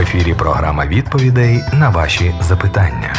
ефірі 0.00 0.34
програма 0.34 0.86
відповідей 0.86 1.56
на 1.80 1.90
ваші 1.90 2.34
запитання. 2.40 3.12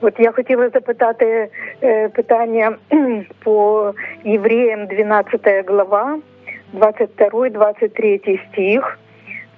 От 0.00 0.14
я 0.18 0.32
хотіла 0.32 0.68
запитати 0.68 1.48
е, 1.82 2.08
питання 2.08 2.72
по 3.44 3.94
євреям 4.24 4.86
12 4.86 5.40
глава, 5.68 6.18
22-23 6.74 8.38
стих, 8.48 8.98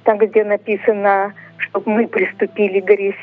там, 0.02 0.18
де 0.18 0.45
написано, 0.45 1.32
чтобы 1.73 1.91
мы 1.91 2.07
приступили 2.07 2.80
к 2.80 2.84
горе 2.84 3.14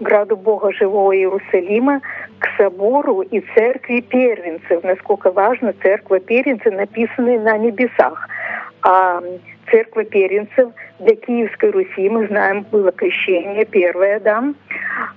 граду 0.00 0.36
Бога 0.36 0.72
Живого 0.72 1.16
Иерусалима, 1.16 2.00
к 2.40 2.48
собору 2.56 3.20
и 3.22 3.40
церкви 3.54 4.00
первенцев. 4.00 4.82
Насколько 4.82 5.30
важно, 5.30 5.72
церковь 5.82 6.24
первенцев 6.24 6.74
написаны 6.74 7.38
на 7.38 7.56
небесах. 7.56 8.28
А 8.82 9.22
церковь 9.70 10.08
первенцев 10.08 10.72
для 10.98 11.16
Киевской 11.16 11.70
Руси, 11.70 12.08
мы 12.08 12.26
знаем, 12.26 12.64
было 12.70 12.92
крещение 12.92 13.64
первое, 13.64 14.20
да, 14.20 14.54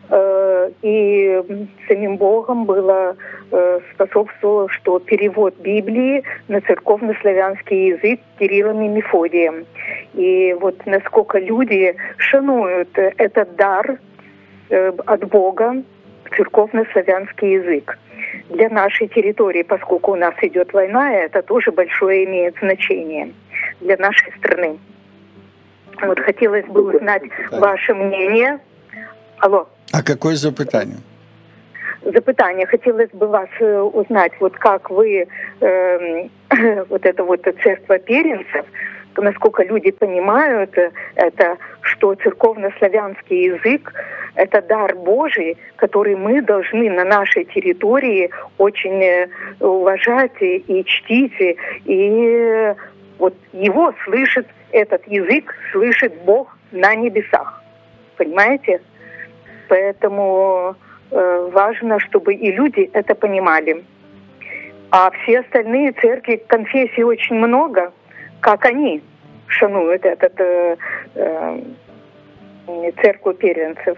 Э, 0.10 0.70
и 0.82 1.42
самим 1.88 2.18
Богом 2.18 2.66
было 2.66 3.16
э, 3.52 3.80
способствовало, 3.94 4.70
что 4.70 5.00
перевод 5.00 5.56
Библии 5.60 6.24
на 6.48 6.62
церковно-славянский 6.62 7.90
язык 7.90 8.20
Кириллом 8.40 8.82
и 8.82 8.88
Мефодием. 8.88 9.66
И 10.14 10.56
вот 10.60 10.86
насколько 10.86 11.40
люди 11.40 11.96
шануют 12.18 12.90
этот 12.98 13.56
дар 13.56 14.00
э, 14.70 14.94
от 15.06 15.28
Бога, 15.28 15.84
церковно-славянский 16.36 17.54
язык. 17.54 17.98
Для 18.50 18.70
нашей 18.70 19.08
территории, 19.08 19.64
поскольку 19.64 20.12
у 20.12 20.16
нас 20.16 20.34
идет 20.42 20.74
война, 20.74 21.14
это 21.14 21.42
тоже 21.42 21.72
большое 21.72 22.26
имеет 22.26 22.56
значение 22.60 23.32
для 23.82 23.98
нашей 23.98 24.32
страны. 24.38 24.78
Вот 26.02 26.20
хотелось 26.20 26.66
бы 26.66 26.96
узнать 26.96 27.24
ваше 27.52 27.94
мнение. 27.94 28.60
Алло. 29.40 29.68
А 29.92 30.04
какое 30.04 30.36
запытание? 30.36 30.98
Запытание. 32.04 32.66
Хотелось 32.68 33.10
бы 33.12 33.28
вас 33.28 33.50
э, 33.60 33.80
узнать, 33.80 34.32
вот 34.40 34.56
как 34.58 34.90
вы, 34.90 35.28
э, 35.60 36.28
вот 36.90 37.06
это 37.06 37.24
вот 37.24 37.42
церковь 37.64 38.04
перенцев, 38.04 38.66
насколько 39.16 39.64
люди 39.64 39.92
понимают 39.92 40.78
э, 40.78 40.92
это, 41.16 41.58
что 41.82 42.14
церковно-славянский 42.16 43.46
язык– 43.46 43.94
это 44.38 44.62
дар 44.62 44.96
Божий, 44.96 45.58
который 45.78 46.16
мы 46.16 46.42
должны 46.42 46.90
на 46.92 47.04
нашей 47.04 47.46
территории 47.46 48.30
очень 48.58 49.04
э, 49.04 49.28
уважать 49.60 50.40
и 50.40 50.84
чтить. 50.86 51.58
И 51.86 52.76
вот 53.18 53.34
его 53.54 53.94
слышит, 54.04 54.48
этот 54.72 55.08
язык 55.08 55.54
слышит 55.72 56.14
Бог 56.24 56.58
на 56.72 56.96
небесах. 56.96 57.62
Понимаете? 58.18 58.82
Поэтому 59.70 60.76
э, 61.12 61.50
важно, 61.52 62.00
чтобы 62.00 62.34
и 62.34 62.52
люди 62.52 62.90
это 62.94 63.16
понимали. 63.16 63.84
А 64.92 65.12
все 65.12 65.42
остальные 65.42 65.94
церкви, 65.94 66.42
конфессий 66.48 67.04
очень 67.04 67.36
много, 67.36 67.92
как 68.40 68.66
они 68.66 69.04
шануют 69.48 70.06
этот 70.06 70.40
э, 70.40 70.78
э, 71.16 71.62
церковь 73.02 73.38
первенцев. 73.38 73.98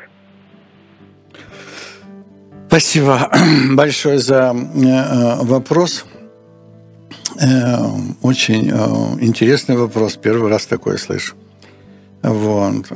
Спасибо 2.67 3.29
большое 3.75 4.19
за 4.19 4.53
э, 4.53 5.43
вопрос. 5.43 6.05
Э, 7.41 7.77
очень 8.21 8.69
э, 8.69 8.75
интересный 9.21 9.77
вопрос. 9.77 10.17
Первый 10.17 10.49
раз 10.49 10.65
такое 10.65 10.97
слышу. 10.97 11.35
Вот. 12.21 12.89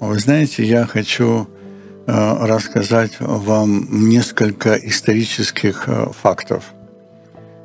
Вы 0.00 0.18
знаете, 0.18 0.64
я 0.64 0.86
хочу 0.86 1.46
рассказать 2.06 3.12
вам 3.20 4.08
несколько 4.08 4.74
исторических 4.74 5.88
фактов. 6.20 6.64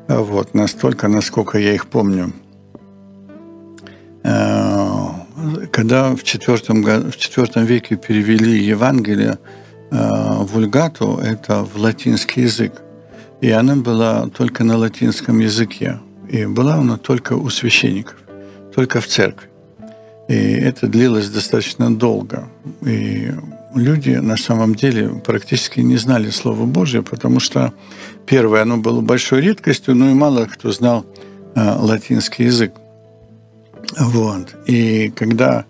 Вот, 0.07 0.53
настолько, 0.53 1.07
насколько 1.07 1.57
я 1.57 1.73
их 1.73 1.87
помню. 1.87 2.33
Когда 5.71 6.15
в 6.15 6.21
IV, 6.21 7.11
в 7.11 7.15
IV 7.15 7.65
веке 7.65 7.95
перевели 7.95 8.63
Евангелие 8.63 9.39
вульгату, 9.89 11.17
это 11.17 11.63
в 11.63 11.77
латинский 11.77 12.43
язык, 12.43 12.73
и 13.41 13.49
она 13.49 13.75
была 13.75 14.27
только 14.29 14.63
на 14.63 14.77
латинском 14.77 15.39
языке, 15.39 15.99
и 16.29 16.45
была 16.45 16.75
она 16.75 16.97
только 16.97 17.33
у 17.33 17.49
священников, 17.49 18.15
только 18.73 19.01
в 19.01 19.07
церкви. 19.07 19.49
И 20.29 20.33
это 20.33 20.87
длилось 20.87 21.29
достаточно 21.29 21.93
долго. 21.93 22.47
И 22.85 23.31
люди 23.75 24.11
на 24.11 24.37
самом 24.37 24.75
деле 24.75 25.09
практически 25.09 25.79
не 25.81 25.97
знали 25.97 26.29
Слово 26.29 26.65
Божье, 26.65 27.01
потому 27.01 27.39
что, 27.39 27.73
первое, 28.25 28.61
оно 28.61 28.77
было 28.77 29.01
большой 29.01 29.41
редкостью, 29.41 29.95
но 29.95 30.09
и 30.09 30.13
мало 30.13 30.45
кто 30.45 30.71
знал 30.71 31.05
э, 31.55 31.75
латинский 31.79 32.45
язык. 32.45 32.73
Вот. 33.97 34.55
И 34.67 35.11
когда 35.15 35.65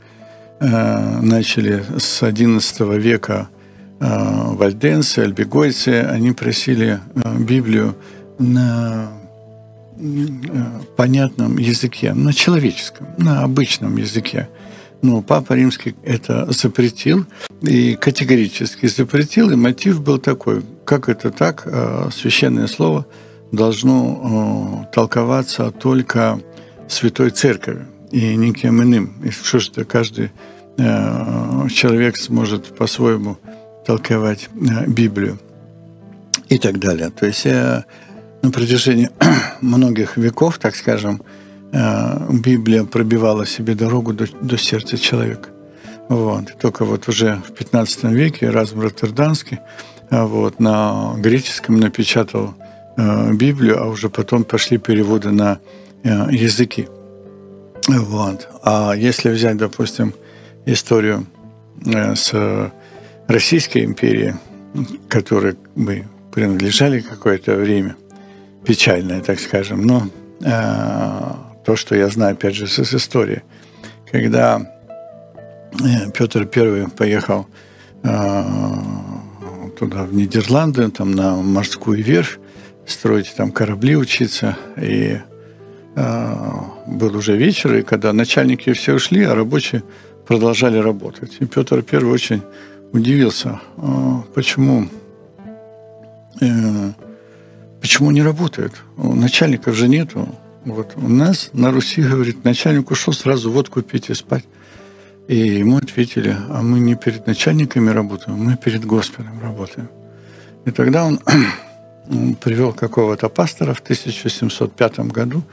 э, 0.59 1.21
начали 1.21 1.83
с 1.97 2.21
XI 2.21 2.99
века 2.99 3.49
вальденцы, 4.01 5.19
альбегойцы, 5.19 6.01
они 6.01 6.31
просили 6.31 6.99
э, 7.23 7.37
Библию 7.37 7.95
на 8.39 9.11
понятном 10.97 11.57
языке, 11.59 12.13
на 12.13 12.33
человеческом, 12.33 13.07
на 13.17 13.43
обычном 13.43 13.97
языке. 13.97 14.49
Но 15.03 15.21
Папа 15.21 15.53
Римский 15.53 15.95
это 16.03 16.51
запретил 16.51 17.25
и 17.61 17.95
категорически 17.95 18.87
запретил, 18.87 19.51
и 19.51 19.55
мотив 19.55 20.01
был 20.01 20.17
такой, 20.17 20.63
как 20.85 21.07
это 21.07 21.29
так, 21.29 21.67
священное 22.11 22.65
слово 22.67 23.05
должно 23.51 24.89
толковаться 24.93 25.69
только 25.71 26.39
Святой 26.87 27.29
Церковью 27.29 27.85
и 28.11 28.35
никем 28.35 28.81
иным. 28.81 29.13
И 29.23 29.29
что 29.29 29.59
же 29.59 29.69
это 29.71 29.85
каждый 29.85 30.31
человек 30.77 32.17
сможет 32.17 32.75
по-своему 32.75 33.37
толковать 33.85 34.49
Библию 34.87 35.39
и 36.49 36.57
так 36.57 36.79
далее. 36.79 37.09
То 37.09 37.25
есть 37.25 37.45
на 37.45 38.51
протяжении 38.51 39.09
многих 39.61 40.17
веков, 40.17 40.57
так 40.59 40.75
скажем, 40.75 41.21
Библия 41.71 42.83
пробивала 42.83 43.45
себе 43.45 43.75
дорогу 43.75 44.13
до, 44.13 44.27
до 44.41 44.57
сердца 44.57 44.97
человека. 44.97 45.49
Вот. 46.09 46.57
Только 46.59 46.83
вот 46.83 47.07
уже 47.07 47.41
в 47.47 47.53
15 47.53 48.03
веке 48.05 48.49
Разм 48.49 48.81
Роттердамский 48.81 49.59
вот, 50.09 50.59
на 50.59 51.13
греческом 51.17 51.79
напечатал 51.79 52.53
Библию, 52.97 53.81
а 53.81 53.87
уже 53.87 54.09
потом 54.09 54.43
пошли 54.43 54.77
переводы 54.77 55.31
на 55.31 55.59
языки. 56.03 56.89
Вот. 57.87 58.49
А 58.63 58.93
если 58.93 59.29
взять, 59.29 59.57
допустим, 59.57 60.13
историю 60.65 61.25
с 61.85 62.71
Российской 63.31 63.85
империей, 63.85 64.33
которой 65.07 65.55
мы 65.75 66.07
принадлежали 66.31 66.99
какое-то 66.99 67.55
время, 67.55 67.95
печальное, 68.65 69.21
так 69.21 69.39
скажем, 69.39 69.83
но 69.83 70.07
то, 71.65 71.75
что 71.75 71.95
я 71.95 72.09
знаю, 72.09 72.33
опять 72.33 72.55
же, 72.55 72.67
с 72.67 72.93
истории. 72.93 73.43
Когда 74.11 74.61
Петр 76.13 76.49
I 76.55 76.89
поехал 76.89 77.47
туда, 78.01 80.03
в 80.03 80.13
Нидерланды, 80.13 80.89
там 80.89 81.11
на 81.11 81.35
морскую 81.35 82.03
верфь, 82.03 82.39
строить 82.85 83.33
там 83.37 83.51
корабли, 83.51 83.95
учиться. 83.95 84.57
И 84.77 85.19
был 85.95 87.15
уже 87.15 87.37
вечер, 87.37 87.75
и 87.75 87.83
когда 87.83 88.13
начальники 88.13 88.73
все 88.73 88.93
ушли, 88.93 89.23
а 89.23 89.35
рабочие 89.35 89.83
продолжали 90.27 90.77
работать. 90.77 91.37
И 91.39 91.45
Петр 91.45 91.83
I 91.91 92.05
очень 92.05 92.41
удивился, 92.93 93.59
почему, 94.33 94.87
почему 97.81 98.11
не 98.11 98.21
работает. 98.21 98.73
Начальников 98.97 99.75
же 99.75 99.87
нету. 99.87 100.27
Вот 100.65 100.93
у 100.95 101.07
нас 101.07 101.49
на 101.53 101.71
Руси, 101.71 102.01
говорит, 102.01 102.43
начальник 102.43 102.91
ушел, 102.91 103.13
сразу 103.13 103.51
водку 103.51 103.81
пить 103.81 104.09
и 104.09 104.13
спать. 104.13 104.45
И 105.27 105.35
ему 105.35 105.77
ответили, 105.77 106.35
а 106.49 106.61
мы 106.61 106.79
не 106.79 106.95
перед 106.95 107.25
начальниками 107.25 107.89
работаем, 107.89 108.37
мы 108.37 108.57
перед 108.57 108.85
Господом 108.85 109.39
работаем. 109.41 109.89
И 110.65 110.71
тогда 110.71 111.05
он, 111.05 111.19
он 112.09 112.35
привел 112.35 112.73
какого-то 112.73 113.29
пастора 113.29 113.73
в 113.73 113.79
1705 113.79 114.99
году, 115.11 115.43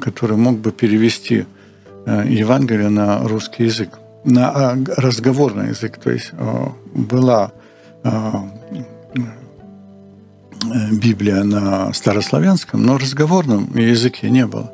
который 0.00 0.36
мог 0.36 0.58
бы 0.58 0.72
перевести 0.72 1.46
Евангелие 2.06 2.88
на 2.88 3.20
русский 3.28 3.64
язык, 3.64 3.90
на 4.24 4.76
разговорный 4.96 5.68
язык. 5.68 5.98
То 5.98 6.10
есть 6.10 6.32
была 6.94 7.52
Библия 10.92 11.42
на 11.44 11.92
старославянском, 11.92 12.82
но 12.82 12.98
разговорном 12.98 13.76
языке 13.76 14.30
не 14.30 14.46
было. 14.46 14.70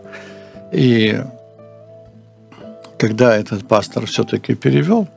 И 0.72 1.22
когда 2.98 3.36
этот 3.36 3.66
пастор 3.66 4.04
все-таки 4.06 4.54
перевел 4.54 5.08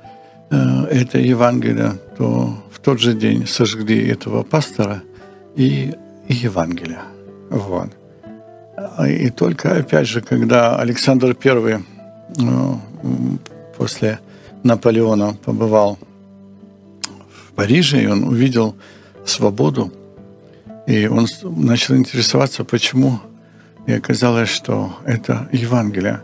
э, 0.50 0.86
это 0.86 1.18
Евангелие, 1.18 1.94
то 2.18 2.56
в 2.72 2.80
тот 2.80 3.00
же 3.00 3.14
день 3.14 3.48
сожгли 3.48 4.08
этого 4.08 4.44
пастора 4.44 5.02
и, 5.56 5.94
Евангелие. 6.30 7.02
Вот. 7.50 7.90
И 9.06 9.30
только, 9.30 9.76
опять 9.76 10.08
же, 10.08 10.22
когда 10.22 10.78
Александр 10.78 11.36
I 11.44 11.84
после 13.82 14.20
Наполеона 14.64 15.36
побывал 15.44 15.98
в 17.34 17.52
Париже, 17.56 18.04
и 18.04 18.06
он 18.06 18.26
увидел 18.26 18.76
свободу, 19.26 19.92
и 20.86 21.08
он 21.08 21.26
начал 21.42 21.96
интересоваться, 21.96 22.64
почему, 22.64 23.20
и 23.88 23.94
оказалось, 23.94 24.50
что 24.50 24.96
это 25.04 25.50
Евангелие. 25.52 26.22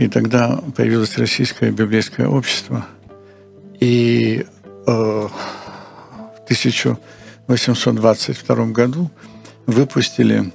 И 0.00 0.08
тогда 0.08 0.60
появилось 0.76 1.16
Российское 1.16 1.70
библейское 1.70 2.26
общество, 2.26 2.84
и 3.78 4.44
э, 4.86 4.90
в 4.90 5.30
1822 6.42 8.66
году 8.66 9.08
выпустили 9.66 10.52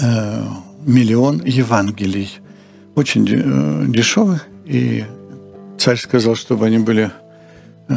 э, 0.00 0.44
миллион 0.86 1.42
Евангелий, 1.44 2.38
очень 2.94 3.28
э, 3.28 3.84
дешевых, 3.88 4.46
и 4.68 5.04
царь 5.78 5.96
сказал, 5.96 6.34
чтобы 6.34 6.66
они 6.66 6.78
были 6.78 7.10
э, 7.88 7.94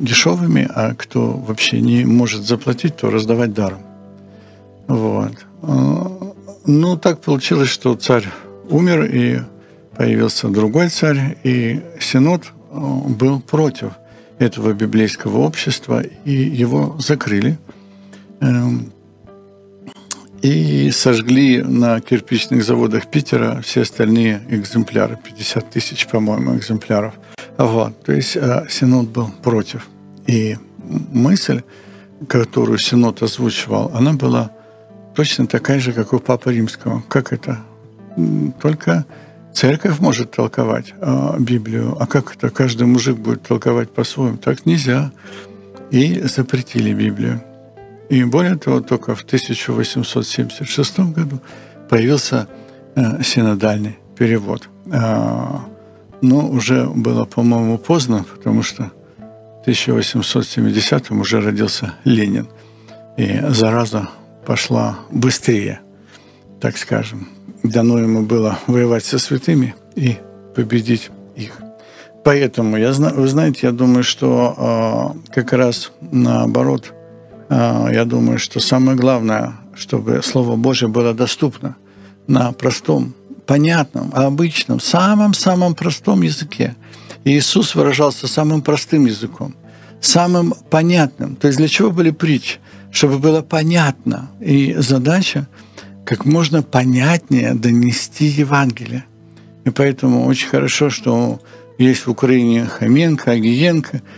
дешевыми, 0.00 0.68
а 0.74 0.94
кто 0.94 1.32
вообще 1.32 1.80
не 1.80 2.04
может 2.04 2.42
заплатить, 2.42 2.96
то 2.96 3.10
раздавать 3.10 3.52
даром. 3.52 3.80
Вот. 4.86 5.32
Э, 5.62 6.32
ну, 6.66 6.96
так 6.96 7.20
получилось, 7.20 7.68
что 7.68 7.94
царь 7.94 8.26
умер, 8.70 9.04
и 9.04 9.40
появился 9.96 10.48
другой 10.48 10.88
царь, 10.88 11.36
и 11.44 11.82
Синод 12.00 12.44
э, 12.44 12.78
был 12.78 13.40
против 13.40 13.92
этого 14.38 14.72
библейского 14.72 15.38
общества, 15.38 16.02
и 16.24 16.32
его 16.32 16.96
закрыли. 16.98 17.58
И 20.42 20.90
сожгли 20.92 21.62
на 21.62 22.00
кирпичных 22.00 22.62
заводах 22.62 23.06
Питера 23.06 23.60
все 23.62 23.82
остальные 23.82 24.42
экземпляры, 24.48 25.18
50 25.22 25.70
тысяч, 25.70 26.06
по-моему, 26.06 26.56
экземпляров. 26.56 27.14
Вот. 27.56 28.00
То 28.04 28.12
есть 28.12 28.36
э, 28.36 28.66
Синод 28.70 29.08
был 29.08 29.30
против. 29.42 29.88
И 30.26 30.56
мысль, 31.12 31.62
которую 32.28 32.78
Синод 32.78 33.22
озвучивал, 33.22 33.90
она 33.94 34.12
была 34.12 34.52
точно 35.16 35.48
такая 35.48 35.80
же, 35.80 35.92
как 35.92 36.12
у 36.12 36.20
Папы 36.20 36.52
Римского. 36.52 37.02
Как 37.08 37.32
это? 37.32 37.58
Только 38.62 39.06
церковь 39.52 39.98
может 39.98 40.30
толковать 40.30 40.94
э, 41.00 41.34
Библию, 41.40 41.96
а 41.98 42.06
как 42.06 42.36
это 42.36 42.50
каждый 42.50 42.86
мужик 42.86 43.16
будет 43.16 43.42
толковать 43.42 43.90
по-своему? 43.90 44.36
Так 44.36 44.66
нельзя. 44.66 45.10
И 45.90 46.20
запретили 46.20 46.92
Библию. 46.92 47.42
И 48.08 48.24
более 48.24 48.56
того, 48.56 48.80
только 48.80 49.14
в 49.14 49.22
1876 49.22 51.00
году 51.00 51.40
появился 51.90 52.48
э, 52.94 53.22
синодальный 53.22 53.98
перевод. 54.16 54.68
А, 54.90 55.66
но 56.22 56.48
уже 56.48 56.86
было, 56.86 57.26
по-моему, 57.26 57.76
поздно, 57.76 58.24
потому 58.34 58.62
что 58.62 58.90
в 59.64 59.68
1870-м 59.68 61.20
уже 61.20 61.40
родился 61.40 61.94
Ленин. 62.04 62.48
И 63.18 63.40
зараза 63.48 64.08
пошла 64.46 65.00
быстрее, 65.10 65.80
так 66.60 66.78
скажем. 66.78 67.28
Дано 67.62 67.98
ему 67.98 68.22
было 68.22 68.58
воевать 68.66 69.04
со 69.04 69.18
святыми 69.18 69.74
и 69.96 70.16
победить 70.54 71.10
их. 71.36 71.58
Поэтому, 72.24 72.78
я, 72.78 72.92
вы 72.92 73.28
знаете, 73.28 73.66
я 73.66 73.72
думаю, 73.72 74.02
что 74.02 75.14
э, 75.28 75.30
как 75.34 75.52
раз 75.52 75.92
наоборот– 76.00 76.94
а, 76.97 76.97
я 77.50 78.04
думаю, 78.04 78.38
что 78.38 78.60
самое 78.60 78.96
главное, 78.96 79.54
чтобы 79.74 80.20
Слово 80.22 80.56
Божье 80.56 80.88
было 80.88 81.14
доступно 81.14 81.76
на 82.26 82.52
простом, 82.52 83.14
понятном, 83.46 84.10
обычном, 84.14 84.80
самом-самом 84.80 85.74
простом 85.74 86.22
языке. 86.22 86.76
И 87.24 87.30
Иисус 87.38 87.74
выражался 87.74 88.28
самым 88.28 88.60
простым 88.60 89.06
языком, 89.06 89.54
самым 90.00 90.52
понятным. 90.70 91.36
То 91.36 91.46
есть 91.46 91.58
для 91.58 91.68
чего 91.68 91.90
были 91.90 92.10
притчи? 92.10 92.58
Чтобы 92.90 93.18
было 93.18 93.42
понятно. 93.42 94.30
И 94.40 94.74
задача 94.78 95.46
как 96.04 96.24
можно 96.24 96.62
понятнее 96.62 97.54
донести 97.54 98.26
Евангелие. 98.26 99.04
И 99.64 99.70
поэтому 99.70 100.26
очень 100.26 100.48
хорошо, 100.48 100.90
что 100.90 101.40
есть 101.78 102.06
в 102.06 102.10
Украине 102.10 102.66
Хоменко, 102.66 103.30
Агиенко– 103.30 104.02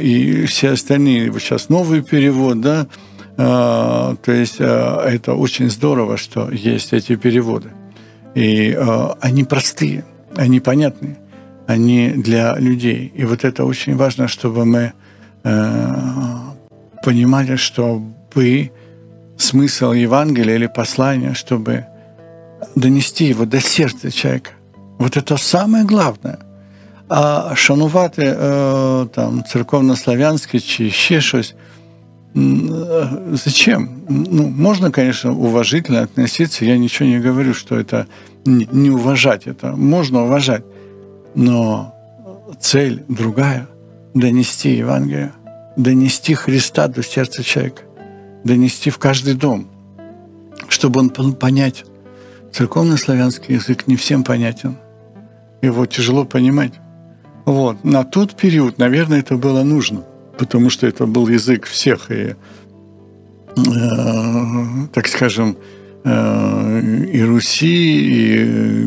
и 0.00 0.46
все 0.46 0.70
остальные, 0.70 1.32
сейчас 1.38 1.68
новый 1.68 2.02
перевод, 2.02 2.60
да, 2.60 2.86
э, 3.36 4.16
то 4.22 4.32
есть 4.32 4.56
э, 4.58 4.64
это 4.64 5.34
очень 5.34 5.70
здорово, 5.70 6.16
что 6.16 6.50
есть 6.50 6.92
эти 6.92 7.16
переводы. 7.16 7.70
И 8.34 8.78
они 9.20 9.42
простые, 9.42 10.04
они 10.36 10.60
понятные, 10.60 11.18
они 11.66 12.10
для 12.10 12.54
людей. 12.56 13.12
И 13.16 13.24
вот 13.24 13.44
это 13.44 13.64
очень 13.64 13.96
важно, 13.96 14.28
чтобы 14.28 14.64
мы 14.64 14.92
понимали, 17.02 17.56
чтобы 17.56 18.70
смысл 19.36 19.92
Евангелия 19.92 20.54
или 20.54 20.68
послания, 20.68 21.34
чтобы 21.34 21.86
донести 22.76 23.24
его 23.24 23.46
до 23.46 23.60
сердца 23.60 24.12
человека. 24.12 24.52
Вот 24.98 25.16
это 25.16 25.36
самое 25.36 25.84
главное– 25.84 26.38
а 27.10 27.54
шанувати 27.54 28.36
там 29.14 29.44
церковно-славянське 29.48 30.60
чи 30.60 30.90
ще 30.90 31.20
щось. 31.20 31.54
Зачем? 33.32 33.88
Ну, 34.08 34.48
можно, 34.48 34.90
конечно, 34.90 35.32
уважительно 35.32 36.02
относиться. 36.02 36.64
Я 36.64 36.78
ничего 36.78 37.08
не 37.08 37.18
говорю, 37.18 37.54
что 37.54 37.74
это 37.74 38.06
не 38.44 38.90
уважать 38.90 39.46
это. 39.46 39.76
Можно 39.76 40.22
уважать. 40.22 40.62
Но 41.34 41.92
цель 42.60 43.02
другая– 43.08 43.66
донести 44.14 44.76
Евангелие, 44.76 45.32
донести 45.76 46.34
Христа 46.34 46.88
до 46.88 47.02
сердца 47.02 47.42
человека, 47.42 47.82
донести 48.44 48.90
в 48.90 48.98
каждый 48.98 49.34
дом, 49.34 49.66
чтобы 50.68 51.00
он 51.00 51.32
понять. 51.34 51.84
Церковно-славянский 52.52 53.54
язык 53.56 53.88
не 53.88 53.96
всем 53.96 54.22
понятен. 54.22 54.76
Его 55.62 55.86
тяжело 55.86 56.24
понимать. 56.24 56.72
Вот. 57.50 57.82
На 57.82 58.04
тот 58.04 58.36
период, 58.36 58.78
наверное, 58.78 59.18
это 59.18 59.34
было 59.34 59.64
нужно, 59.64 60.04
потому 60.38 60.70
что 60.70 60.86
это 60.86 61.04
был 61.06 61.26
язык 61.26 61.66
всех, 61.66 62.08
и, 62.12 62.36
э, 63.56 64.86
так 64.92 65.08
скажем, 65.08 65.56
э, 66.04 67.06
и 67.12 67.20
Руси, 67.24 67.74
и 68.08 68.44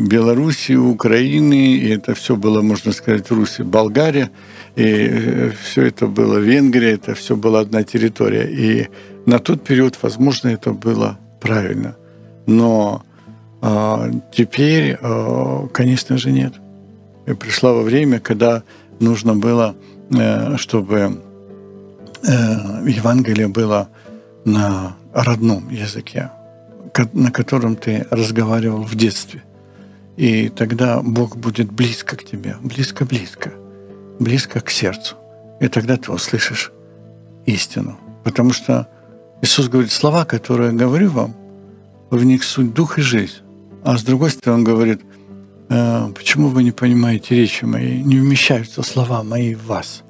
Белоруссии, 0.08 0.72
и 0.72 0.76
Украины, 0.76 1.76
и 1.76 1.90
это 1.90 2.14
все 2.14 2.36
было, 2.36 2.62
можно 2.62 2.92
сказать, 2.92 3.30
Руси, 3.30 3.62
Болгария, 3.62 4.30
и 4.76 5.50
все 5.62 5.82
это 5.82 6.06
было 6.06 6.38
Венгрия, 6.38 6.92
это 6.92 7.14
все 7.14 7.36
была 7.36 7.60
одна 7.60 7.82
территория. 7.82 8.46
И 8.48 8.88
на 9.26 9.40
тот 9.40 9.62
период, 9.62 9.98
возможно, 10.00 10.48
это 10.48 10.72
было 10.72 11.18
правильно. 11.38 11.96
Но 12.46 13.02
э, 13.60 14.10
теперь, 14.32 14.96
э, 14.98 15.68
конечно 15.70 16.16
же, 16.16 16.32
нет. 16.32 16.54
И 17.26 17.32
пришло 17.32 17.82
время, 17.82 18.20
когда 18.20 18.62
нужно 19.00 19.34
было, 19.34 19.74
э, 20.10 20.56
чтобы 20.56 21.22
э, 22.22 22.30
Евангелие 22.86 23.48
было 23.48 23.88
на 24.44 24.96
родном 25.12 25.70
языке, 25.70 26.30
на 27.12 27.30
котором 27.30 27.76
ты 27.76 28.06
разговаривал 28.10 28.82
в 28.82 28.94
детстве. 28.94 29.42
И 30.16 30.48
тогда 30.48 31.00
Бог 31.02 31.36
будет 31.36 31.72
близко 31.72 32.16
к 32.16 32.24
тебе, 32.24 32.56
близко-близко, 32.62 33.52
близко 34.20 34.60
к 34.60 34.70
сердцу. 34.70 35.16
И 35.60 35.68
тогда 35.68 35.96
ты 35.96 36.12
услышишь 36.12 36.72
истину. 37.46 37.98
Потому 38.22 38.52
что 38.52 38.86
Иисус 39.40 39.68
говорит, 39.68 39.92
слова, 39.92 40.24
которые 40.24 40.72
я 40.72 40.78
говорю 40.78 41.10
вам, 41.10 41.34
в 42.10 42.22
них 42.22 42.44
суть 42.44 42.74
дух 42.74 42.98
и 42.98 43.02
жизнь. 43.02 43.40
А 43.82 43.96
с 43.96 44.02
другой 44.02 44.30
стороны, 44.30 44.58
Он 44.58 44.64
говорит– 44.64 45.00
почему 45.68 46.48
вы 46.48 46.62
не 46.62 46.72
понимаете 46.72 47.34
речи 47.34 47.64
моей, 47.64 48.02
не 48.02 48.18
вмещаются 48.18 48.82
слова 48.82 49.22
мои 49.22 49.54
в 49.54 49.66
вас. 49.66 50.02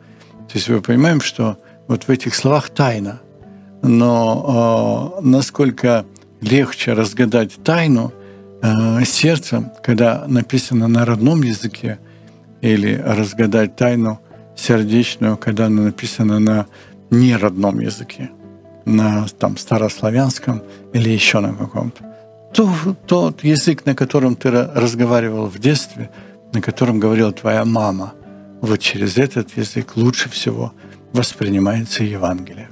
То 0.48 0.58
есть 0.58 0.68
мы 0.68 0.80
понимаем, 0.80 1.20
что 1.20 1.58
вот 1.88 2.04
в 2.04 2.10
этих 2.10 2.34
словах 2.34 2.70
тайна, 2.70 3.20
но 3.82 5.14
э, 5.18 5.24
насколько 5.24 6.04
легче 6.40 6.92
разгадать 6.92 7.52
тайну 7.62 8.12
э, 8.62 9.04
сердцем, 9.04 9.70
когда 9.82 10.24
написано 10.26 10.88
на 10.88 11.04
родном 11.04 11.42
языке, 11.42 11.98
или 12.60 12.94
разгадать 12.94 13.76
тайну 13.76 14.20
сердечную, 14.56 15.36
когда 15.36 15.66
она 15.66 15.82
написана 15.82 16.38
на 16.38 16.66
неродном 17.10 17.80
языке. 17.80 18.30
на 18.86 19.26
там, 19.38 19.56
старославянском 19.56 20.62
или 20.92 21.08
еще 21.10 21.40
на 21.40 21.54
каком-то. 21.54 22.04
То, 22.53 22.95
тот 23.05 23.43
язык, 23.43 23.85
на 23.85 23.95
котором 23.95 24.35
ты 24.35 24.49
разговаривал 24.75 25.45
в 25.45 25.59
детстве, 25.59 26.09
на 26.53 26.61
котором 26.61 26.99
говорила 26.99 27.31
твоя 27.31 27.65
мама, 27.65 28.13
вот 28.61 28.79
через 28.79 29.17
этот 29.17 29.57
язык 29.57 29.95
лучше 29.95 30.29
всего 30.29 30.71
воспринимается 31.13 32.03
Евангелие. 32.03 32.69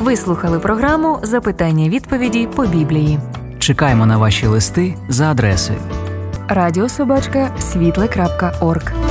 Ви 0.00 0.16
слухали 0.16 0.58
програму 0.58 1.18
Запитання 1.22 1.88
відповіді 1.88 2.48
по 2.56 2.66
Біблії. 2.66 3.18
Чекаємо 3.58 4.06
на 4.06 4.18
ваші 4.18 4.46
листи 4.46 4.94
за 5.08 5.30
адресою 5.30 5.78
Радіособачка 6.48 7.50
світле.орг. 7.58 9.03